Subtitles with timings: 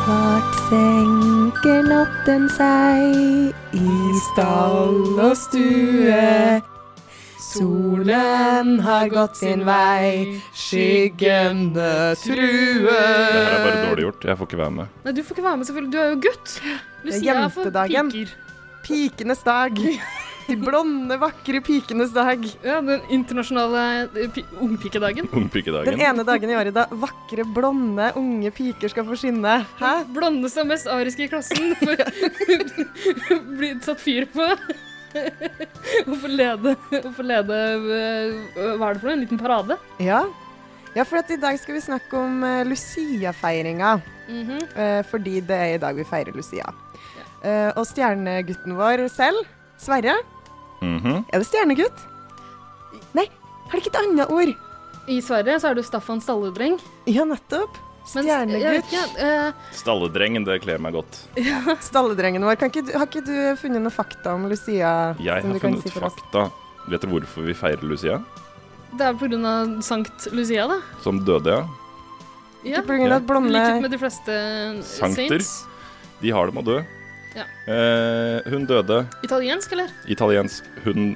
[0.00, 6.60] Snart senker natten seg i stall og stue.
[7.50, 11.90] Solen har gått sin vei, skyggene
[12.22, 12.86] truer.
[12.86, 14.28] Det her er bare dårlig gjort.
[14.30, 14.96] Jeg får ikke være med.
[15.04, 15.92] Nei, du får ikke være med, selvfølgelig.
[15.92, 16.56] Du er jo gutt.
[17.04, 18.12] Lucia er for jentedagen.
[18.14, 18.34] piker.
[18.86, 19.82] Pikenes dag.
[20.50, 22.42] De blonde, vakre pikenes dag.
[22.66, 24.08] Ja, den internasjonale
[24.58, 25.28] ungpikedagen.
[25.30, 25.94] ungpikedagen.
[25.94, 29.60] Den ene dagen i året da vakre, blonde, unge piker skal få skinne.
[29.78, 29.92] Hæ?
[30.10, 31.70] Blonde som mest ariske i klassen.
[33.60, 34.48] Blir satt fyr på.
[36.08, 36.74] Og få lede,
[37.26, 39.14] lede øh, Hva er det for noe?
[39.14, 39.78] En liten parade?
[40.02, 40.24] Ja.
[40.96, 44.00] ja, for at i dag skal vi snakke om uh, Lucia-feiringa.
[44.26, 44.66] Mm -hmm.
[44.74, 46.74] uh, fordi det er i dag vi feirer Lucia.
[47.38, 49.46] Uh, og stjernegutten vår selv,
[49.78, 50.18] Sverre
[50.80, 51.24] Mhm.
[51.28, 52.06] Er det stjernegutt?
[53.16, 53.26] Nei,
[53.68, 54.52] har det ikke et annet ord?
[55.10, 56.78] I Sverige så er du Staffan Stalledreng.
[57.10, 57.76] Ja, nettopp.
[58.10, 58.92] Stjernegutt.
[59.18, 59.22] Uh...
[59.24, 61.18] øh, Stalledrengen, det kler meg godt.
[61.88, 62.56] Stalledrengen vår.
[62.60, 65.14] Kan ikke, du- har ikke du funnet noe fakta om Lucia?
[65.20, 66.16] Jeg som har du kan funnet si for oss?
[66.18, 66.46] fakta.
[66.90, 68.20] Vet du hvorfor vi feirer Lucia?
[68.90, 70.80] det er av Sankt Lucia, da.
[71.04, 71.66] Som døde, ja.
[72.66, 72.80] Ja.
[72.82, 74.34] Ikke av at blonde Likhet med de fleste
[74.84, 75.38] Sankter.
[75.38, 75.52] saints.
[76.20, 76.80] De har det med å dø.
[77.36, 77.44] Ja.
[77.70, 79.04] Eh, hun døde.
[79.26, 79.90] Italiensk, eller?
[80.10, 80.64] Italiensk.
[80.84, 81.12] Hun,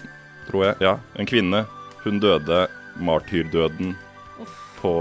[0.49, 0.77] tror jeg.
[0.85, 1.65] Ja, en kvinne.
[2.05, 2.67] Hun døde
[3.01, 3.95] martyrdøden
[4.41, 4.59] Uff.
[4.81, 4.95] på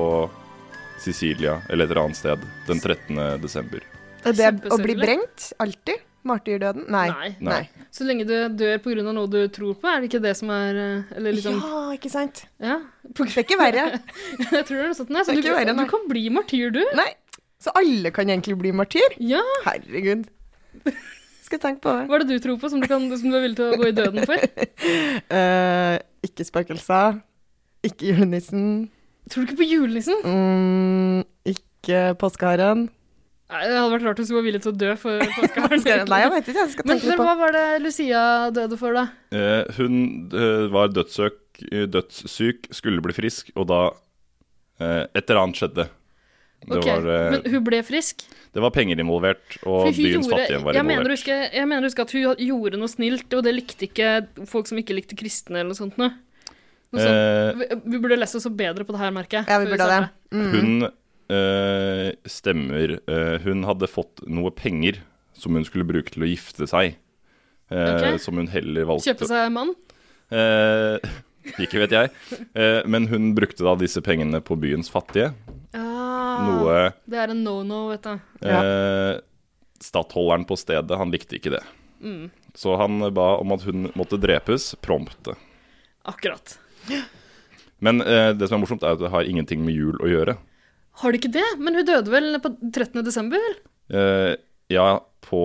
[1.04, 3.42] Sicilia, eller et eller annet sted, den 13.
[3.44, 3.84] desember.
[4.24, 5.04] Er det å bli brengt?
[5.04, 5.48] brent?
[5.60, 6.04] Alltid?
[6.24, 6.86] Martyrdøden?
[6.88, 7.10] Nei.
[7.12, 7.32] Nei.
[7.44, 7.88] Nei.
[7.92, 9.04] Så lenge du dør pga.
[9.12, 10.78] noe du tror på, er det ikke det som er
[11.18, 12.46] Eller liksom Ja, ikke sant?
[12.64, 12.78] Ja.
[13.12, 13.84] På Det er ikke verre.
[14.40, 15.12] Jeg tror det er noe sånt.
[15.12, 15.84] Nei, så Det er du, ikke verre, nei.
[15.84, 16.80] du kan bli martyr, du.
[16.96, 17.10] Nei.
[17.60, 19.18] Så alle kan egentlig bli martyr?
[19.20, 19.44] Ja.
[19.68, 20.24] Herregud.
[21.46, 22.08] Skal tenke på det.
[22.10, 23.78] Hva er det du tror på som du, kan, som du er villig til å
[23.78, 24.48] gå i døden for?
[25.30, 25.96] uh,
[26.28, 27.20] ikke spøkelser.
[27.84, 28.68] Ikke julenissen.
[29.32, 30.20] Tror du ikke på julenissen?
[30.24, 31.24] Mm,
[31.54, 32.88] ikke påskeharen.
[33.54, 35.20] Nei, Det hadde vært rart hvis du var villig til å dø for
[35.68, 36.10] påskeharen.
[36.10, 36.62] Nei, jeg vet ikke.
[36.64, 38.22] Jeg skal Men, tenke men på hva var det Lucia
[38.56, 39.04] døde for, da?
[39.36, 40.00] Eh, hun
[40.32, 41.38] eh, var dødssøk,
[41.70, 43.82] eh, dødssyk, skulle bli frisk, og da
[44.80, 45.88] eh, Et eller annet skjedde.
[46.64, 48.24] Det, Ok, var, eh, Men hun ble frisk?
[48.54, 51.54] det var penger involvert, og byens gjorde- fattige var jeg mener, involvert.
[51.54, 54.78] jeg mener å huske at hun gjorde noe snilt, og det likte ikke folk som
[54.78, 55.98] ikke likte kristne eller noe sånt.
[55.98, 56.14] Noe.
[56.94, 57.20] Noe sånt.
[57.20, 59.46] Eh, Vi, vi burde lese oss opp bedre på det her, merker jeg.
[59.50, 60.10] Ja, vi burde det.
[60.32, 60.52] Mm.
[60.54, 60.92] Hun
[61.34, 63.00] øh, stemmer.
[63.08, 65.00] øh, hun hadde fått noe penger
[65.34, 66.96] som hun skulle bruke til å gifte seg.
[67.72, 68.20] eh, Ok.
[68.22, 69.74] Som hun heller valgte Kjøpe seg mann?
[70.32, 71.00] Eh,
[71.60, 72.12] Ikke vet jeg.
[72.56, 75.34] Eh, men hun brukte da disse pengene på byens fattige.
[76.48, 76.78] Noe
[77.10, 78.14] Det er en no-no, vet du.
[78.48, 79.20] eh,
[79.84, 81.64] Stattholderen på stedet, han likte ikke det.
[82.04, 85.36] Mm, Så han ba om at hun måtte drepes prompte.
[86.06, 86.58] akkurat.
[87.84, 90.38] Men eh, det som er morsomt, er at det har ingenting med jul å gjøre.
[91.02, 91.46] Har det ikke det?
[91.60, 93.04] Men hun døde vel på 13.
[93.04, 93.40] desember?
[93.42, 93.56] vel?
[93.92, 94.36] Eh,
[94.72, 95.42] ja, på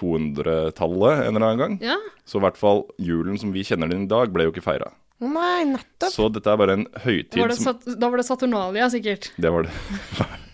[0.00, 1.78] 200-tallet en eller annen gang.
[1.82, 1.96] Ja.
[2.24, 4.92] Så i hvert fall julen som vi kjenner den i dag, ble jo ikke feira.
[5.20, 6.12] Nei, nettopp.
[6.14, 9.32] Så dette er bare en høytid Var det som da var det Saturnalia, sikkert.
[9.36, 9.74] Det var det.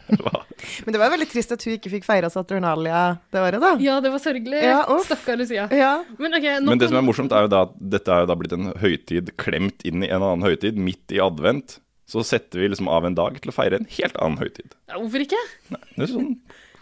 [0.84, 3.00] Men det var veldig trist at hun ikke fikk feira Saturnalia
[3.34, 3.72] det året, da.
[3.82, 4.60] Ja, det var sørgelig.
[4.65, 4.82] Ja.
[5.06, 5.66] Stakkar Lucia.
[5.75, 5.93] Ja.
[6.19, 8.38] Men okay, Men det som er morsomt, er jo da at dette er jo da
[8.38, 11.78] blitt en høytid klemt inn i en annen høytid, midt i advent.
[12.06, 14.76] Så setter vi liksom av en dag til å feire en helt annen høytid.
[14.91, 15.43] Ja, Hvorfor ikke?
[15.75, 16.32] Nei, Det er sånn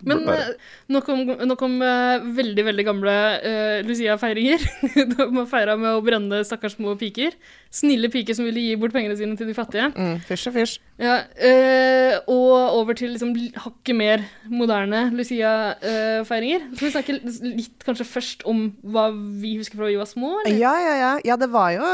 [0.09, 0.53] Men eh,
[0.93, 4.65] nok om, nok om eh, veldig, veldig gamle uh, Lucia-feiringer.
[5.15, 7.37] De feira med å brenne stakkars små piker.
[7.75, 9.91] Snille piker som ville gi bort pengene sine til de fattige.
[9.97, 10.75] Mm, fysj og fysj.
[11.03, 13.33] Ja, uh, og over til liksom
[13.65, 16.69] hakket mer moderne Lucia-feiringer.
[16.75, 17.19] Skal vi snakke
[17.57, 20.37] litt kanskje først om hva vi husker fra vi var små?
[20.45, 20.61] Eller?
[20.61, 21.13] Ja, ja, ja.
[21.25, 21.89] Ja, det var jo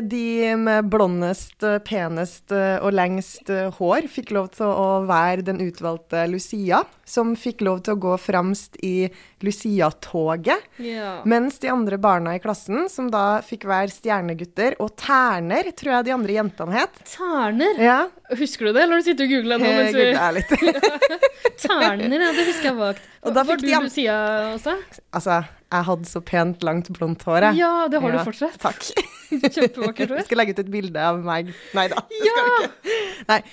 [0.00, 6.84] de med blondest, penest og lengst hår fikk lov til å være den utvalgte Lucia,
[7.08, 9.08] som fikk lov til å gå fremst i
[9.44, 10.58] Lucia-toget.
[10.82, 11.22] Ja.
[11.28, 16.08] Mens de andre barna i klassen, som da fikk være stjernegutter, og terner, tror jeg
[16.08, 17.00] de andre jentene het.
[17.16, 17.80] Terner?
[17.82, 19.68] Ja, Husker du det, eller har du sittet og googla nå?
[19.70, 20.06] Mens vi...
[20.10, 21.20] Gud, litt.
[21.62, 23.04] Terner, ja, det husker jeg vagt.
[23.22, 24.16] Og da var du de Lucia
[24.56, 24.74] også?
[25.14, 25.36] Altså,
[25.70, 27.60] jeg hadde så pent, langt, blondt hår, jeg.
[27.62, 28.58] Ja, det har Ja, du fortsatt.
[28.62, 28.82] Takk.
[29.54, 30.24] Kjempevakkert hår.
[30.26, 31.52] skal legge ut et bilde av meg.
[31.78, 32.02] Nei da.
[32.10, 32.34] det Ja!
[32.34, 33.46] skal du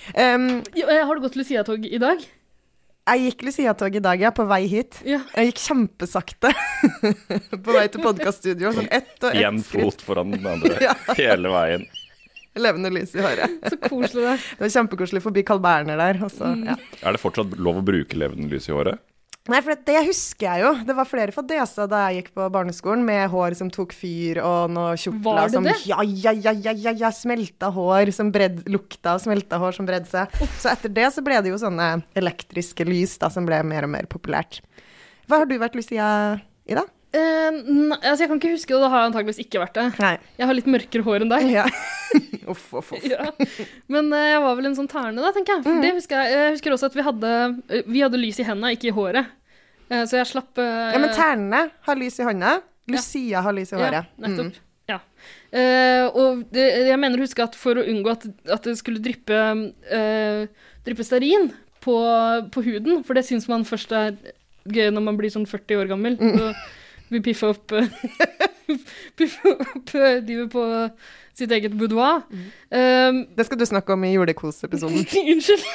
[0.74, 0.90] ikke.
[0.90, 2.26] Eh, Har du gått Lucia-tog i dag?
[3.04, 5.02] Jeg gikk Lucia-tog i dag, ja, på vei hit.
[5.04, 5.20] Ja.
[5.36, 6.54] Jeg gikk kjempesakte
[7.66, 8.72] på vei til podkaststudio.
[8.78, 9.84] Sånn ett og Én ett skritt.
[9.90, 10.94] fot foran den andre Ja.
[11.18, 11.84] hele veien.
[12.56, 13.58] Levende lys i håret.
[13.68, 14.46] Så koselig det er.
[14.56, 16.22] Det var kjempekoselig forbi Carl Berner der.
[16.24, 16.64] Også, mm.
[16.70, 16.78] ja.
[17.02, 19.02] Er det fortsatt lov å bruke levende lys i håret?
[19.52, 20.70] Nei, for det husker jeg jo.
[20.88, 24.72] Det var flere fadeser da jeg gikk på barneskolen, med hår som tok fyr, og
[24.72, 25.74] noe kjortler det som det?
[25.90, 29.90] Ja, ja, ja, ja, ja, ja, smelta hår som bredd, lukta av smelta hår som
[29.90, 30.32] bredde seg.
[30.64, 33.92] Så etter det så ble det jo sånne elektriske lys da, som ble mer og
[33.98, 34.62] mer populært.
[35.28, 36.08] Hva har du vært Lucia
[36.64, 36.88] i, da?
[37.14, 39.86] Eh, nei, altså jeg kan ikke huske det, og da har antageligvis ikke vært det.
[40.02, 40.16] Nei.
[40.40, 41.46] Jeg har litt mørkere hår enn deg.
[41.54, 41.66] Ja.
[42.52, 43.06] uff, uff, uff.
[43.06, 43.30] Ja.
[43.94, 45.68] Men uh, jeg var vel en sånn terne, da, tenker jeg.
[45.68, 45.84] Mm.
[45.86, 46.34] det husker jeg.
[46.34, 47.34] Jeg husker også at vi hadde,
[47.70, 49.30] eh, vi hadde lys i hendene, ikke i håret.
[49.92, 52.58] Uh, så jeg slapp Ja, men ternene har lys i hånda.
[52.90, 54.00] Lucia har lys i håret.
[54.02, 54.62] Ja, nettopp.
[54.90, 54.98] Ja.
[55.56, 59.00] Eh, og det, jeg mener å huske at for å unngå at, at det skulle
[59.00, 59.38] dryppe,
[60.84, 61.54] dryppe stearin
[61.86, 61.96] på,
[62.52, 64.18] på huden, for det syns man først er
[64.66, 66.58] gøy når man blir sånn 40 år gammel, og
[67.14, 67.90] vil piffe opp eh,
[69.54, 70.64] opp eh, livet på
[71.34, 72.24] sitt eget boudoir.
[72.70, 75.06] Eh, Det skal du snakke om i julekosepisoden.
[75.34, 75.68] Unnskyld.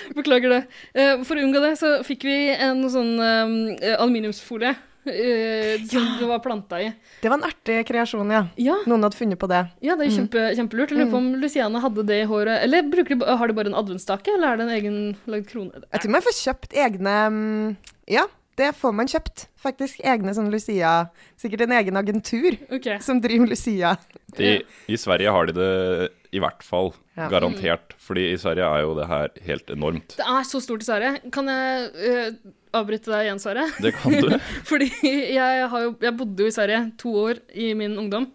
[0.14, 0.60] Beklager det.
[0.94, 6.26] Uh, for å unngå det, så fikk vi en sånn eh, aluminiumsfolie Uh, som det
[6.28, 6.90] var planta i.
[7.22, 8.42] Det var en artig kreasjon, ja.
[8.60, 9.62] Ja, Noen hadde funnet på det.
[9.80, 10.58] ja det er kjempe, mm.
[10.58, 10.92] kjempelurt.
[10.92, 12.60] Jeg lurer på om Luciana hadde det i håret.
[12.66, 14.98] Eller de, har de bare en adventsstake, eller er det en egen
[15.32, 15.80] lagd krone?
[15.86, 17.72] Jeg tror man får kjøpt egne mm,
[18.12, 18.26] Ja,
[18.60, 19.46] det får man kjøpt.
[19.60, 20.92] Faktisk egne sånn Lucia
[21.40, 23.00] Sikkert en egen agentur okay.
[23.04, 23.94] som driver Lucia.
[24.36, 25.72] De, I Sverige har de det
[26.30, 26.92] i hvert fall.
[27.18, 27.26] Ja.
[27.32, 27.96] Garantert.
[28.00, 30.16] Fordi i Sverige er jo det her helt enormt.
[30.20, 31.32] Det er så stort i Sverige.
[31.34, 33.66] Kan jeg uh, avbryte deg igjen, Sverre?
[33.82, 34.36] Det kan du.
[34.70, 38.28] Fordi jeg, har jo, jeg bodde jo i Sverige to år i min ungdom.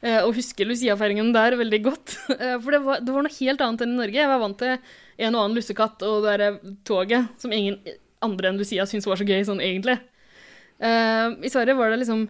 [0.00, 2.18] eh, Og husker Lucia-feiringen der veldig godt.
[2.38, 4.20] Eh, For det var, det var noe helt annet enn i Norge.
[4.22, 4.76] Jeg var vant til
[5.22, 7.80] en og annen lussekatt og det derre toget som ingen
[8.22, 9.98] andre enn Lucia syntes var så gøy sånn egentlig.
[10.82, 12.24] Uh, I Sverige var det liksom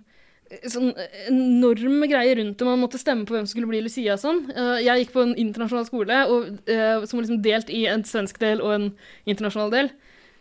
[0.69, 0.91] sånn
[1.31, 2.67] enorme greier rundt det.
[2.69, 4.43] Man måtte stemme på hvem som skulle bli Lucia og sånn.
[4.53, 8.05] Uh, jeg gikk på en internasjonal skole og, uh, som var liksom delt i en
[8.05, 8.91] svensk del og en
[9.25, 9.93] internasjonal del.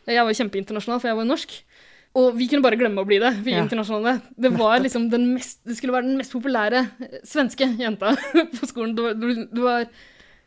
[0.10, 1.56] Jeg var kjempeinternasjonal, for jeg var norsk.
[2.20, 3.62] Og vi kunne bare glemme å bli det, vi Ja.
[3.64, 4.18] internasjonale.
[4.36, 8.12] Det var liksom den mest, det skulle være den mest populære eh, svenske jenta
[8.58, 8.96] på skolen.
[8.98, 9.88] Det var, det var eh,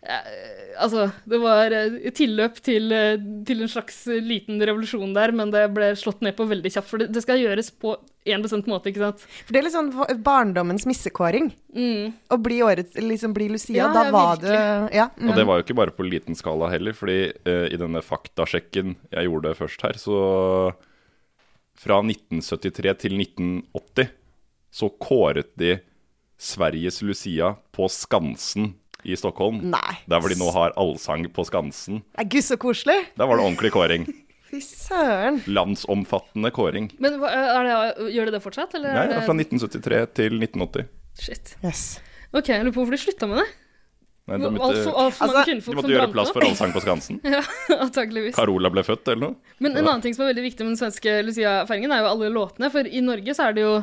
[0.05, 3.15] Altså, det var eh, tilløp til, eh,
[3.47, 6.91] til en slags eh, liten revolusjon der, men det ble slått ned på veldig kjapt.
[6.91, 7.95] For det, det skal gjøres på
[8.29, 9.25] én bestemt måte, ikke sant?
[9.47, 9.93] For det er litt sånn
[10.27, 11.53] barndommens missekåring.
[11.77, 12.13] Mm.
[12.33, 13.79] Å bli årets Liksom bli Lucia.
[13.79, 14.59] Ja, da ja, var det
[14.97, 15.09] Ja.
[15.23, 17.19] Og det var jo ikke bare på liten skala heller, fordi
[17.49, 20.19] uh, i denne faktasjekken jeg gjorde først her, så
[21.79, 24.15] fra 1973 til 1980
[24.75, 25.77] så kåret de
[26.41, 28.73] Sveriges Lucia på Skansen
[29.05, 29.61] i Stockholm.
[29.73, 29.97] Nei.
[30.11, 32.03] Der hvor de nå har allsang på Skansen.
[32.17, 32.99] Nei, Gud, så koselig.
[33.19, 34.07] Der var det ordentlig kåring.
[34.51, 35.41] Fy søren.
[35.51, 36.91] Landsomfattende kåring.
[37.03, 38.95] Men er det, gjør det det fortsatt, eller?
[38.95, 40.89] Nei, det er fra 1973 til 1980.
[41.19, 41.55] Shit.
[41.65, 41.85] Yes.
[42.35, 43.51] Ok, jeg lurer på hvorfor de slutta med det.
[44.25, 44.93] Nei, de, måtte, altså,
[45.27, 47.19] Altså, de måtte gjøre plass for allsang på Skansen.
[47.35, 47.43] Ja,
[47.77, 48.37] antageligvis.
[48.39, 49.57] Carola ble født, eller noe.
[49.61, 52.31] Men en annen ting som er veldig viktig med den svenske Lucia-feiringen, er jo alle
[52.33, 52.71] låtene.
[52.73, 53.75] For i Norge så er det jo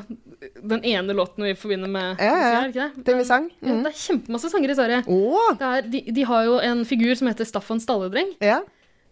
[0.41, 2.61] den ene låten vi forbinder med Ja, ja, ja.
[2.67, 3.03] Ikke det?
[3.05, 3.49] Den vi sang.
[3.61, 3.83] Ja, Mm.
[3.85, 5.01] det er kjempemasse sanger i Sverige.
[5.07, 5.55] Oh.
[5.61, 8.31] Er, de, de har jo en figur som heter Staffan Stalledreng.
[8.41, 8.61] Ja.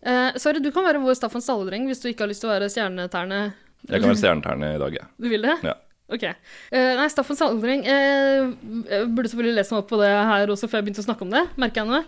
[0.01, 2.55] Eh, Sverre, du kan være vår Staffan Stalledreng hvis du ikke har lyst til å
[2.55, 3.43] være stjerneterne.
[3.89, 5.07] Jeg kan være stjerneterne i dag, jeg.
[5.21, 5.57] Du vil det?
[5.63, 5.75] Ja.
[6.09, 6.23] Ok.
[6.25, 8.47] Eh, nei, Staffan Stalledreng eh,
[8.89, 11.21] Jeg burde selvfølgelig lest meg opp på det her også før jeg begynte å snakke
[11.27, 11.99] om det, merker jeg nå.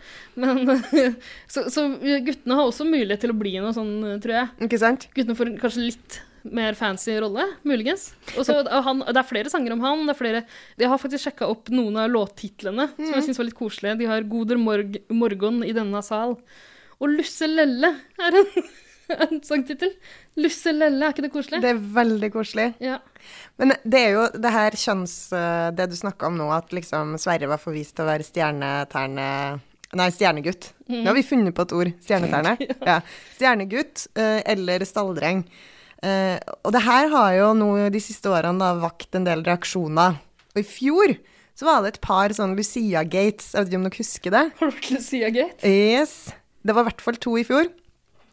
[0.42, 0.82] Men,
[1.54, 1.86] så, så
[2.26, 4.50] guttene har også mulighet til å bli noe sånn, tror jeg.
[4.66, 5.06] Ikke sant?
[5.14, 8.12] Guttene får kanskje litt mer fancy rolle, muligens.
[8.38, 10.06] Og så er han, Det er flere sanger om han.
[10.08, 10.44] det er flere,
[10.78, 13.98] Jeg har faktisk sjekka opp noen av låttitlene, som jeg syns var litt koselige.
[14.00, 16.38] De har 'Goder morg morgon i denne sal'.
[17.02, 18.64] Og 'Lusse Lelle' er en,
[19.28, 19.94] en sangtittel.
[20.38, 21.62] 'Lusse Lelle', er ikke det koselig?
[21.62, 22.74] Det er veldig koselig.
[22.80, 23.00] Ja.
[23.58, 25.32] Men det er jo det her kjønns...
[25.34, 29.60] eh, Det du snakka om nå, at liksom Sverre var forvist til å være stjerneterne...
[29.94, 30.70] Nei, stjernegutt.
[30.88, 31.90] Nå har vi funnet på et ord.
[32.00, 32.54] Stjerneterne.
[32.90, 33.02] ja.
[33.36, 35.42] Stjernegutt eh, eller stalldreng.
[36.02, 40.18] Eh, og det her har jo nå de siste årene da vakt en del reaksjoner.
[40.56, 41.14] Og i fjor
[41.58, 43.52] så var det et par sånn Lucia-gates.
[43.54, 44.44] Jeg vet ikke om dere husker det?
[44.58, 45.68] Har du vært Lucia Gate?
[45.68, 46.16] Yes.
[46.66, 47.70] Det var i hvert fall to i fjor.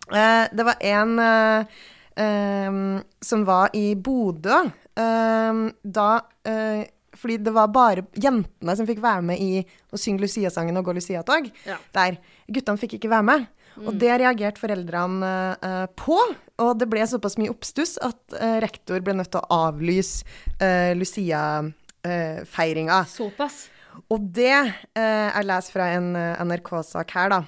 [0.09, 2.85] Eh, det var en eh,
[3.21, 4.63] som var i Bodø.
[4.97, 6.09] da
[6.49, 6.81] eh,
[7.19, 9.61] Fordi det var bare jentene som fikk være med i
[9.93, 11.51] å synge Lucia-sangen og gå Lucia-tog.
[11.69, 11.77] Ja.
[11.97, 12.17] Der.
[12.49, 13.47] Guttene fikk ikke være med.
[13.87, 15.33] Og det reagerte foreldrene
[15.63, 16.19] eh, på.
[16.65, 20.27] Og det ble såpass mye oppstuss at eh, rektor ble nødt til å avlyse
[20.59, 23.03] uh, Lucia-feiringa.
[23.13, 23.67] Såpass.
[24.07, 27.41] Og det eh, jeg leser fra en eh, NRK-sak her, da.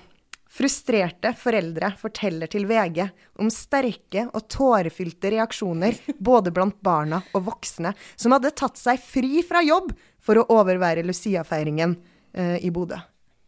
[0.51, 3.05] Frustrerte foreldre forteller til VG
[3.39, 9.45] om sterke og tårefylte reaksjoner både blant barna og voksne som hadde tatt seg fri
[9.47, 11.95] fra jobb for å overvære Lucia-feiringen
[12.35, 12.99] eh, i Bodø.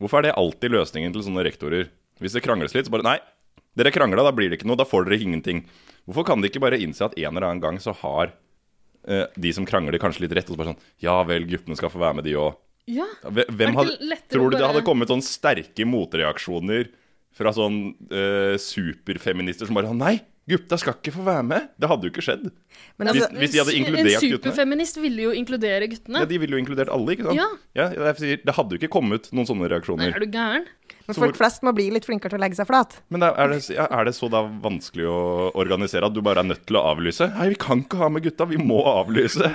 [0.03, 1.91] Hvorfor er det alltid løsningen til sånne rektorer?
[2.23, 3.19] Hvis det krangles litt, så bare Nei,
[3.79, 4.79] dere krangla, da blir det ikke noe.
[4.81, 5.65] Da får dere ingenting.
[6.07, 8.33] Hvorfor kan de ikke bare innse at en eller annen gang så har
[9.07, 10.51] eh, de som krangler, kanskje litt rett?
[10.51, 12.59] Og så bare sånn Ja vel, guttene skal få være med, de òg.
[12.91, 13.07] Ja.
[13.31, 16.91] Hvem hadde, tror du det hadde kommet sånn sterke motreaksjoner
[17.37, 17.79] fra sånn
[18.13, 20.17] eh, superfeminister som bare Nei,
[20.51, 21.69] gutta skal ikke få være med.
[21.79, 22.49] Det hadde jo ikke skjedd.
[22.99, 24.35] Men Hvis, altså, hvis de hadde En inkludert guttene.
[24.37, 26.25] superfeminist ville jo inkludere guttene.
[26.25, 27.39] Ja, De ville jo inkludert alle, ikke sant?
[27.79, 27.89] Ja.
[28.19, 30.11] sier, det hadde jo ikke kommet noen sånne reaksjoner.
[30.11, 30.67] Nei, er du gæren?
[31.07, 32.91] Men folk flest må bli litt flinkere til å legge seg flat.
[33.13, 35.21] Men da, er, det, er det så da vanskelig å
[35.59, 37.25] organisere at du bare er nødt til å avlyse?
[37.35, 39.47] Nei, vi kan ikke ha med gutta, vi må avlyse.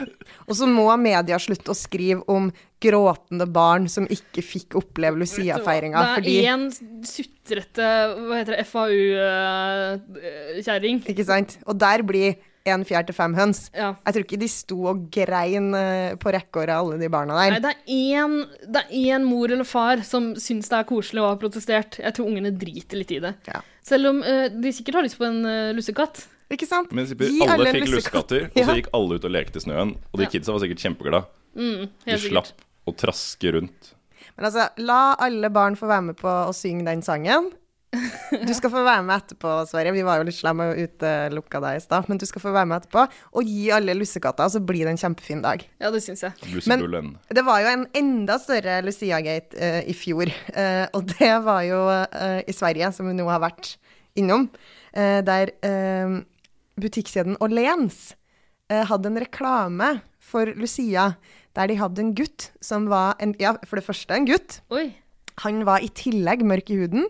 [0.47, 2.43] Og så må media slutte å skrive om
[2.83, 6.63] gråtende barn som ikke fikk oppleve Lucia-feiringa Det fordi er én
[7.09, 7.87] sutrete
[8.19, 8.69] Hva heter det?
[8.69, 10.97] FAU-kjerring.
[11.09, 11.57] Ikke sant?
[11.65, 12.37] Og der blir
[12.75, 13.67] en fjær til fem høns.
[13.75, 13.93] Ja.
[14.05, 17.55] Jeg tror ikke de sto og grein eh, på rekkeåret, alle de barna der.
[17.55, 21.23] Nei, det er én det er én mor eller far som syns det er koselig
[21.23, 21.99] og har protestert.
[22.03, 23.33] Jeg tror ungene driter litt i det.
[23.47, 23.61] Ja.
[23.87, 26.25] Selv om uh, de sikkert har lyst på en uh, lussekatt.
[26.51, 26.91] Ikke sant?
[26.95, 28.31] Men Gi alle, en fikk lussekatt.
[28.31, 29.95] lussekatter, og så gikk alle ut og lekte i snøen.
[30.13, 30.31] Og de Ja.
[30.31, 31.25] kidsa var sikkert kjempeglade.
[31.57, 32.53] Mm, De slapp
[32.87, 33.93] å traske rundt.
[34.37, 37.49] Men altså, la alle barn få være med på å synge den sangen.
[38.47, 39.93] Du skal få være med etterpå, Sverre.
[39.95, 42.09] Vi var jo litt slemme og utelukka deg i stad.
[42.11, 43.05] Men du skal få være med etterpå.
[43.39, 45.63] Og gi alle lussekatter, så blir det en kjempefin dag.
[45.79, 46.35] Ja, det syns jeg.
[46.67, 51.61] Men Det var jo en enda større Lucia-gate uh, i fjor, Uh, og det var
[51.67, 53.75] jo uh, i Sverige, som vi nå har vært
[54.17, 54.47] innom,
[54.97, 55.51] der
[56.81, 58.15] butikkjeden Åhléns
[58.71, 59.89] hadde en reklame
[60.23, 61.11] for Lucia,
[61.53, 64.57] der de hadde en gutt som var en, Ja, for det første en gutt.
[64.73, 64.87] Oi.
[65.43, 67.05] Han var i tillegg mørk i huden,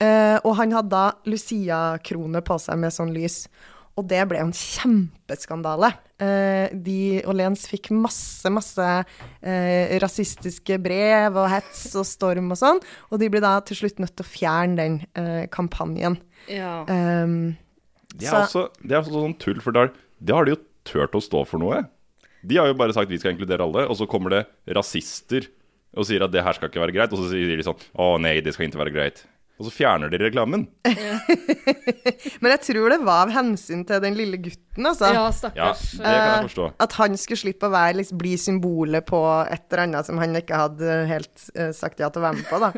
[0.00, 3.44] eh, og han hadde da Lucia-krone på seg med sånn lys.
[3.98, 5.90] Og det ble en kjempeskandale.
[6.20, 8.86] Eh, de Lens fikk masse, masse
[9.42, 12.80] eh, rasistiske brev og hets og storm og sånn,
[13.10, 16.18] og de ble da til slutt nødt til å fjerne den eh, kampanjen.
[16.48, 16.80] Ja.
[16.88, 17.56] Um,
[18.14, 19.88] Det er, så- også, det er også sånn tull, for da
[20.20, 21.82] det har de jo turt å stå for noe.
[22.44, 25.46] De har jo bare sagt vi skal inkludere alle, og så kommer det rasister
[25.96, 28.14] og sier at det her skal ikke være greit, og så sier de sånn å
[28.22, 29.24] nei, det skal ikke være greit.
[29.60, 30.62] Og så fjerner de reklamen.
[32.40, 35.10] men jeg tror det var av hensyn til den lille gutten, altså.
[35.12, 36.68] ja, Ja, det kan jeg Eh, forstå.
[36.86, 40.40] At han skulle slippe å være, liksom, bli symbolet på et eller annet som han
[40.40, 42.72] ikke hadde helt uh, sagt ja til å være med på, da.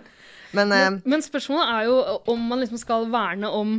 [0.52, 1.96] Men eh, Men spørsmålet er jo
[2.34, 3.76] om man liksom skal verne om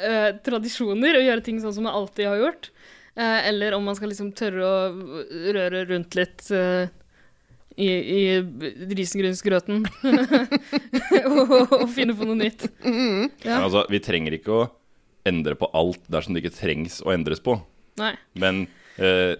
[0.00, 2.70] eh, tradisjoner og gjøre ting sånn som man alltid har gjort,
[3.14, 4.78] eh, eller om man skal liksom tørre å
[5.54, 6.88] røre rundt litt eh,
[7.76, 12.68] i, i risengrynsgrøten og, og finne på noe nytt.
[12.82, 13.58] Ja.
[13.58, 14.66] Men altså, vi trenger ikke å
[15.26, 17.58] endre på alt dersom det ikke trengs å endres på.
[18.00, 18.14] Nei.
[18.38, 18.64] Men
[19.02, 19.34] eh,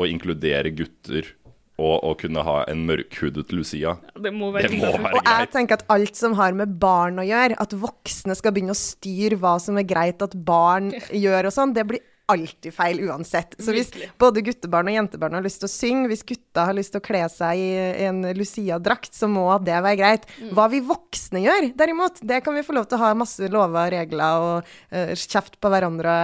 [0.00, 1.34] å inkludere gutter
[1.80, 5.22] og å kunne ha en mørkhudet Lucia, Det må være det må være greit.
[5.22, 8.76] Og jeg tenker at alt som har med barn å gjøre, at voksne skal begynne
[8.76, 10.92] å styre hva som er greit at barn
[11.24, 13.56] gjør og sånn, det blir alltid feil uansett.
[13.58, 16.94] Så hvis både guttebarn og jentebarn har lyst til å synge, hvis gutta har lyst
[16.94, 20.26] til å kle seg i en Lucia-drakt, så må det være greit.
[20.40, 20.54] Mm.
[20.56, 23.80] Hva vi voksne gjør, derimot, det kan vi få lov til å ha masse lover
[23.80, 26.16] og regler og uh, kjeft på hverandre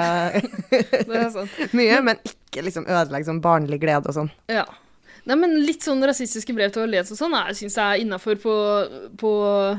[0.70, 1.60] Det er sant.
[1.78, 4.32] mye, men ikke liksom ødelegge sånn barnlig glede og sånn.
[4.52, 4.66] Ja.
[5.26, 8.54] Nei, men Litt sånn rasistiske brev til Åhléns og sånn syns jeg er innafor på,
[9.18, 9.30] på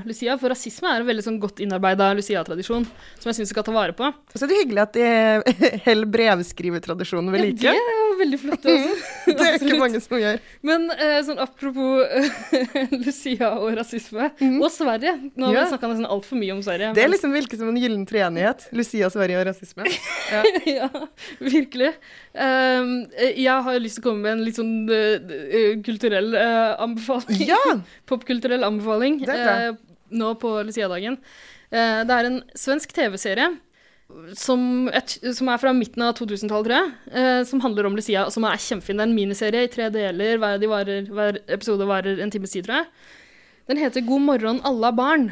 [0.07, 0.35] Lucia.
[0.41, 3.75] For rasisme er en veldig sånn godt innarbeida Lucia-tradisjon som jeg syns vi skal ta
[3.75, 4.09] vare på.
[4.11, 5.07] Og så er det hyggelig at de
[5.87, 7.63] holder brevskrivetradisjonen ved like.
[7.63, 8.65] Ja, det er veldig flott.
[8.73, 8.95] Også.
[9.27, 10.39] Det er ikke mange som gjør.
[10.67, 15.63] Men eh, sånn apropos eh, Lucia og rasisme, og Sverige Nå har Ja.
[15.67, 16.91] vi snakka nesten altfor mye om Sverige.
[16.97, 18.65] Det men- liksom virker som en gyllen treenighet.
[18.75, 19.85] Lucia, Sverige og rasisme.
[20.77, 20.89] ja,
[21.39, 21.91] virkelig.
[22.33, 27.45] Um, jeg har lyst til å komme med en litt sånn eh, kulturell uh, anbefaling.
[27.49, 27.61] Ja!
[28.09, 29.77] Popkulturell anbefaling er eh,
[30.17, 31.19] nå på Lucia-dagen.
[31.67, 33.49] Det er en svensk TV-serie
[34.39, 34.61] som,
[34.95, 36.91] et, som er fra midten av 2000-tallet, tror jeg.
[37.11, 38.97] eh, som handler om Lucia, som er kjempefin.
[38.99, 40.39] Det er en miniserie i tre deler.
[40.41, 42.87] Hver, de varer, hver episode varer en times tid, tror jeg.
[43.67, 45.29] Den heter God morgen, alla barn.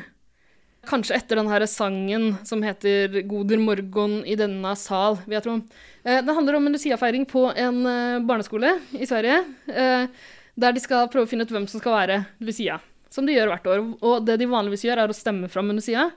[0.86, 5.56] Kanskje etter den her sangen som heter Goder morgon i denne sal, vil jeg tro.
[6.04, 9.40] Eh, det handler om en Lucia-feiring på en eh, barneskole i Sverige.
[9.72, 10.12] eh,
[10.56, 12.78] der de skal prøve å finne ut hvem som skal være Lucia.
[13.12, 13.82] Som de gjør hvert år.
[14.04, 16.10] Og det de vanligvis gjør, er å stemme fram en Lucia.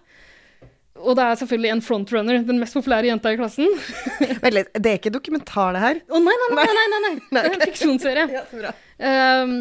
[0.98, 3.68] Og det er selvfølgelig en frontrunner, den mest populære jenta i klassen.
[4.42, 6.00] Vent litt, det er ikke dokumentar, det her?
[6.10, 6.68] nei, nei, nei!
[6.78, 7.12] nei, nei, nei.
[7.36, 8.24] Nei, Det er en fiksjonsserie.
[8.38, 8.72] Ja, så bra.
[8.98, 9.54] Ehm,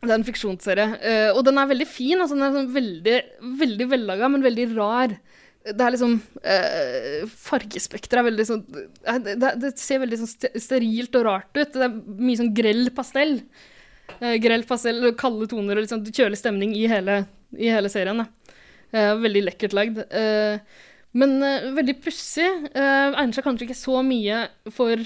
[0.00, 0.86] Det er en fiksjonsserie.
[1.04, 2.16] eh, og den er veldig fin.
[2.16, 3.18] Altså, den er sånn veldig,
[3.60, 5.16] veldig vellaga, men veldig rar.
[5.60, 10.30] Det er liksom uh, Fargespekteret er veldig sånn eh, det, det, det ser veldig sånn
[10.56, 11.74] sterilt og rart ut.
[11.74, 13.34] Det er mye sånn grell pastell.
[14.22, 17.20] Uh, grell pastell, kalde toner og sånn kjølig stemning i hele,
[17.60, 18.24] i hele serien.
[18.24, 18.30] Da.
[18.90, 19.98] Eh, veldig lekkert lagd.
[20.10, 20.86] Eh,
[21.20, 22.48] men eh, veldig pussig.
[22.74, 24.44] Egner seg kanskje ikke så mye
[24.74, 25.02] for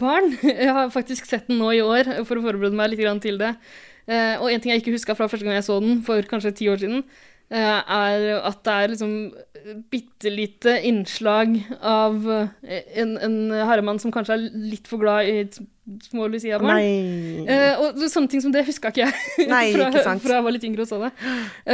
[0.00, 0.36] barn.
[0.48, 3.54] Jeg har faktisk sett den nå i år for å forberede meg litt til det.
[4.02, 6.66] Og en ting jeg ikke huska fra første gang jeg så den, for kanskje ti
[6.66, 7.04] år siden,
[7.50, 9.16] er at det er liksom
[9.90, 12.24] bitte lite innslag av
[12.62, 15.44] eh, en, en herremann som kanskje er litt for glad i
[16.02, 16.78] små Lucia-barn.
[17.46, 20.54] Eh, og sånne ting som det huska ikke jeg Nei, fra, ikke fra jeg var
[20.54, 21.12] litt yngre og så det.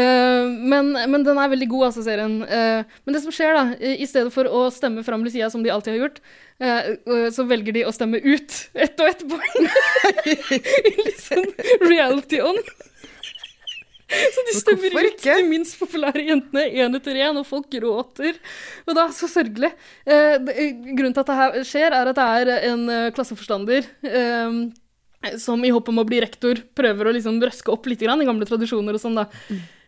[0.00, 2.38] Eh, men, men den er veldig god, altså, serien.
[2.44, 5.72] Eh, men det som skjer, da, i stedet for å stemme fram Lucia som de
[5.72, 6.20] alltid har gjort,
[6.60, 9.72] eh, eh, så velger de å stemme ut ett og ett barn.
[10.32, 11.48] I litt sånn
[11.88, 12.72] reality-ånd.
[14.08, 18.38] Så de stemmer ut de minst populære jentene én etter én, og folk gråter.
[18.86, 19.72] Og det er så sørgelig.
[20.08, 20.36] Eh,
[20.96, 24.60] grunnen til at det skjer, er at det er en eh, klasseforstander eh,
[25.40, 28.28] som i håp om å bli rektor prøver å liksom røske opp litt grann, i
[28.28, 29.26] gamle tradisjoner og sånn, da.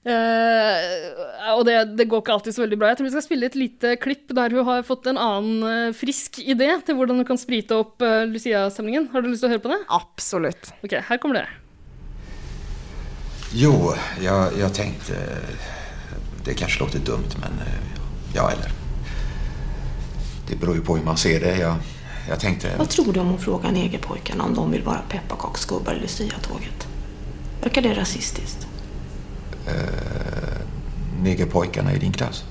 [0.00, 1.08] Eh,
[1.54, 2.92] og det, det går ikke alltid så veldig bra.
[2.92, 5.96] Jeg tror vi skal spille et lite klipp der hun har fått en annen eh,
[5.96, 9.08] frisk idé til hvordan hun kan sprite opp Lucia-stemningen.
[9.14, 9.80] Har du lyst til å høre på det?
[9.96, 10.74] Absolutt.
[10.84, 11.69] Ok, her kommer det.
[13.52, 15.38] Jo, jag, jag tänkte...
[16.44, 17.52] Det kanske låter dumt, men...
[17.66, 17.74] eh,
[18.34, 18.72] Ja, eller...
[20.48, 21.56] Det beror ju på hur man ser det.
[21.58, 21.76] Jag,
[22.28, 22.70] jag tänkte...
[22.78, 26.88] Vad tror du om att fråga negerpojkarna om de vill vara pepparkaksgubbar i Lucia-tåget?
[27.62, 28.66] Verkar det rasistiskt?
[31.22, 32.44] Negerpojkarna i din klass?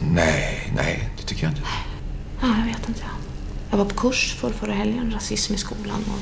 [0.00, 1.62] Nej, nej, det tycker jag inte.
[2.42, 3.02] Ja, jag vet inte.
[3.70, 6.04] Jag var på kurs för förra helgen, rasism i skolan.
[6.08, 6.20] Och,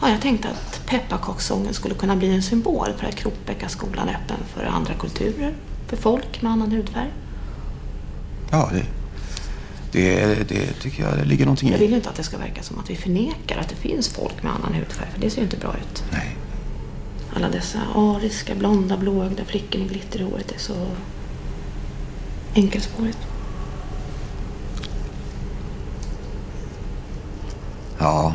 [0.00, 4.36] ja, jag tänkte att pepparkakssången skulle kunna bli en symbol för att Kropbäckaskolan är öppen
[4.54, 5.54] för andra kulturer,
[5.86, 7.10] för folk med annan hudfärg.
[8.50, 8.86] Ja, det...
[9.92, 11.90] Det, det tycker jag det ligger någonting Jag vill i.
[11.90, 14.52] ju inte att det ska verka som att vi förnekar att det finns folk med
[14.52, 16.04] annan hudfärg, för det ser ju inte bra ut.
[16.12, 16.36] Nej.
[17.36, 20.86] Alla dessa ariska, blonda, blåögda flickor med glitter i håret är så
[22.54, 23.18] enkelspårigt.
[27.98, 28.34] Ja.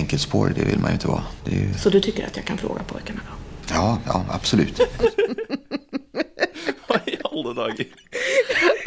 [0.00, 1.22] Nej, enkelspårig det vill man ju inte vara.
[1.44, 1.74] Det är ju...
[1.74, 3.32] Så du tycker att jag kan fråga pojkarna då?
[3.74, 4.80] Ja, ja, absolut.
[6.86, 7.84] Hva i alle dager?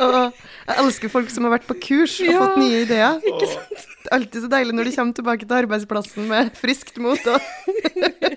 [0.02, 0.32] Og
[0.65, 3.19] jeg elsker folk som har vært på kurs og Ja, fått nye ideer.
[3.21, 7.21] Det er alltid så deilig når de kommer tilbake til arbeidsplassen med friskt mot.
[7.30, 7.38] Og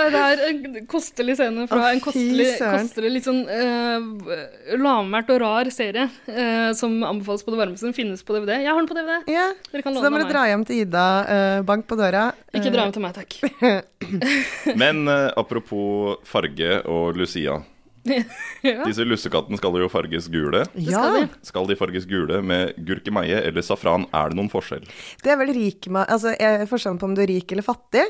[0.00, 5.32] Nei, det er en kostelig scene fra Å, en kostelig, kostelig litt sånn uh, lavmælt
[5.34, 7.88] og rar serie uh, som anbefales på det varmeste.
[7.88, 8.56] Den finnes på DVD.
[8.64, 9.18] Jeg har den på DVD.
[9.30, 12.30] ja, Dere kan så da må du dra hjem til Ida, Uh, bank på døra.
[12.56, 13.36] Ikke dra hjem til meg, takk.
[14.80, 17.60] Men apropos farge og Lucia.
[18.60, 18.84] Ja.
[18.84, 20.64] Disse lussekattene skal jo farges gule.
[20.68, 21.26] skal Ja, de.
[21.46, 24.06] Skal de farges gule med gurkemeie eller safran?
[24.16, 24.84] Er det noen forskjell?
[25.24, 28.04] det er vel rik Altså, er forskjellen på om du er rik eller fattig?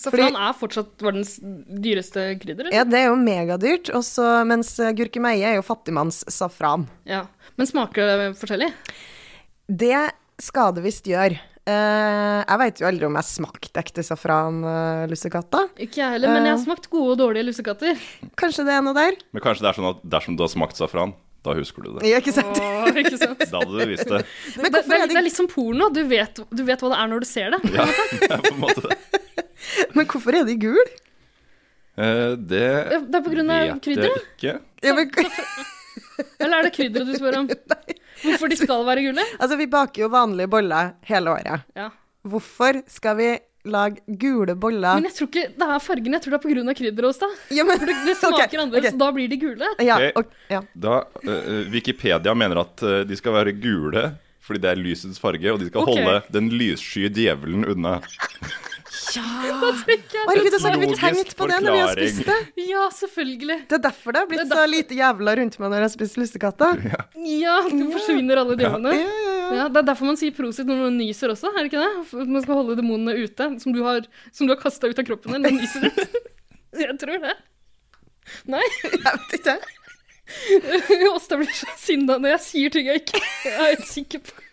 [0.00, 2.76] Safran er fortsatt verdens dyreste krydder, eller?
[2.78, 6.86] Ja, det er jo megadyrt, også, mens eh, gurkemeie er jo fattigmannssafran.
[7.08, 7.26] Ja.
[7.60, 8.70] Men smaker det forskjellig?
[9.68, 9.96] Det
[10.42, 11.40] skal det visst gjøre.
[11.62, 15.04] Uh, jeg veit jo aldri om jeg smakte ekte safran, uh.
[15.06, 16.64] Ikke jeg heller, men jeg har Eh.
[16.64, 18.00] smakt gode og dårlige lussekatter.
[18.34, 19.14] Kanskje det er noe der?
[19.30, 22.08] Men kanskje det er sånn at dersom du har smakt safran, da husker du det.
[22.08, 22.58] Ja, ikke sant?
[22.58, 23.38] Åh, ikke sant?
[23.50, 24.24] Da hadde du visst det.
[24.56, 25.88] Men det, det, er det er litt som porno.
[25.94, 27.60] Du vet, du vet hva det er når du ser det.
[27.74, 29.21] Ja, det er på en måte det.
[29.96, 30.84] men hvorfor er de gule?
[31.98, 32.64] Eh, det
[33.10, 34.16] Det er på grunn av vet krydderet?
[34.16, 34.54] jeg ikke.
[34.82, 35.10] Ja, men,
[36.42, 37.48] Eller er det krydderet du spør om?
[38.22, 39.24] Hvorfor de skal være gule?
[39.38, 41.64] altså, vi baker jo vanlige boller hele året.
[41.76, 41.88] Ja.
[42.28, 43.30] Hvorfor skal vi
[43.68, 44.98] lage gule boller?
[44.98, 47.08] Men jeg tror ikke det er fargen, jeg tror det er på grunn av krydderet
[47.12, 47.36] hos deg.
[47.58, 48.94] Ja, men- For det, det smaker Ok, annerledes, ok.
[48.96, 49.70] så da blir de gule.
[49.86, 50.32] Ja, Ok.
[50.50, 50.60] ja.
[50.86, 54.04] Da, eh, Wikipedia mener at eh, de skal være gule
[54.42, 55.92] fordi det er lysets farge, og de skal Ok.
[55.94, 58.00] holde den lyssky djevelen unna.
[59.20, 62.36] Herregud, så har vi tenkt på det når vi har spist det.
[62.68, 63.58] Ja, selvfølgelig.
[63.68, 65.92] Det er derfor det har blitt Det så lite jævla rundt meg når jeg har
[65.96, 66.82] spist lussekatter.
[67.42, 68.92] Ja, du forsvinner alle døgnene.
[68.96, 69.50] Ja, ja, ja.
[69.62, 72.06] Ja, det er derfor man sier prosit når man nyser også, er det ikke det?
[72.08, 75.06] For Man skal holde demonene ute, som du har, som du har kasta ut av
[75.06, 75.44] kroppen din.
[75.44, 76.18] du nyser ut.
[76.82, 77.36] Jeg tror det.
[78.50, 78.62] Nei?
[78.88, 79.58] Jeg vet ikke.
[81.12, 84.44] Åsta blir så sinna når jeg sier ting jeg ikke jeg er helt sikker på.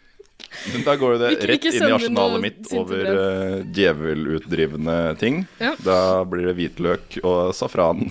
[0.73, 5.43] Men da går jo det rett inn i arsenalet mitt over eh, djevelutdrivende ting.
[5.61, 5.75] Ja.
[5.85, 8.09] Da blir det hvitløk og safran.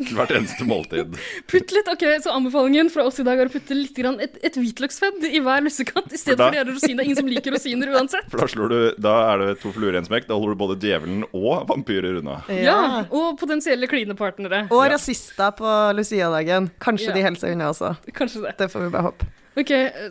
[0.00, 1.16] til hvert eneste måltid.
[1.50, 4.38] Putt litt, ok, Så anbefalingen fra oss i dag er å putte litt grann et,
[4.46, 7.04] et hvitløksfedd i hver lussekatt i stedet da- for de her rosiner.
[7.04, 8.30] Ingen som liker rosiner uansett.
[8.32, 10.24] For da, slår du, da er det to fluer i en smekk.
[10.30, 12.38] Da holder du både djevelen og vampyrer unna.
[12.48, 12.78] Ja,
[13.10, 14.62] Og potensielle klinepartnere.
[14.72, 16.70] Og rasister på Lucia-dagen.
[16.80, 17.18] Kanskje Ja.
[17.18, 17.92] de holder seg unna også.
[18.16, 18.56] Kanskje det.
[18.62, 19.28] Det får vi bare håpe.
[19.60, 19.70] Ok,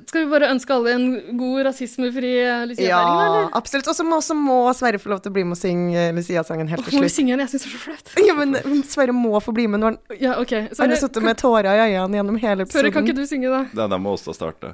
[0.09, 1.05] Skal vi bare ønske alle en
[1.39, 3.23] god rasismefri eh, Lucia-feiring, da?
[3.23, 3.49] Ja, eller?
[3.57, 3.88] absolutt.
[3.89, 6.69] Og så må, må Sverre få lov til å bli med og synge eh, Lucia-sangen
[6.71, 7.17] helt til Må til vi slutt.
[7.17, 7.43] synge den?
[7.45, 8.13] Jeg syns det er så flaut.
[8.29, 10.67] Ja, men Sverre må få bli med når han Ja, okay.
[10.73, 12.79] Sverre, er har sittet med tårer i øynene gjennom hele episoden.
[12.89, 13.63] Sverre, kan ikke du synge, da?
[13.73, 14.73] Det der må også starte.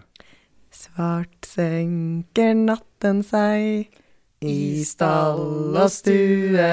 [0.75, 4.01] Svart senker natten seg
[4.45, 6.71] i stall og stue.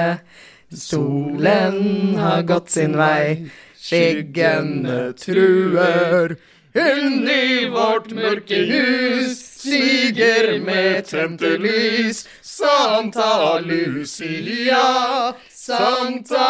[0.73, 3.45] Solen har gått sin vei,
[3.79, 6.35] skyggene truer.
[6.73, 12.25] Inni vårt mørke hus stiger med tente lys.
[12.41, 16.49] Santa Lucia, Santa